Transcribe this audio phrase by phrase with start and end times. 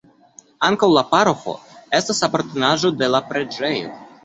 [0.69, 1.53] Ankaŭ la paroĥo
[1.99, 3.97] estas apartenaĵo de la preĝejo.